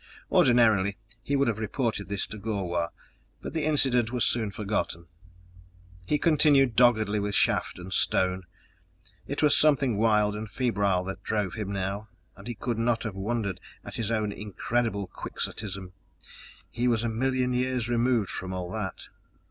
Ordinarily 0.31 0.97
he 1.21 1.35
would 1.35 1.47
have 1.47 1.59
reported 1.59 2.07
this 2.07 2.25
to 2.25 2.39
Gor 2.39 2.67
wah, 2.67 2.89
but 3.39 3.53
the 3.53 3.65
incident 3.65 4.11
was 4.11 4.25
soon 4.25 4.49
forgotten. 4.49 5.05
He 6.07 6.17
continued 6.17 6.75
doggedly 6.75 7.19
with 7.19 7.35
shaft 7.35 7.77
and 7.77 7.93
stone. 7.93 8.47
It 9.27 9.43
was 9.43 9.55
something 9.55 9.97
wild 9.99 10.35
and 10.35 10.49
febrile 10.49 11.03
that 11.03 11.21
drove 11.21 11.53
him 11.53 11.71
now, 11.71 12.07
and 12.35 12.47
he 12.47 12.55
could 12.55 12.79
not 12.79 13.03
have 13.03 13.13
wondered 13.13 13.59
at 13.85 13.97
his 13.97 14.09
own 14.09 14.31
incredible 14.31 15.05
quixotism 15.05 15.93
he 16.71 16.87
was 16.87 17.03
a 17.03 17.07
million 17.07 17.53
years 17.53 17.87
removed 17.87 18.31
from 18.31 18.49
that! 18.71 19.07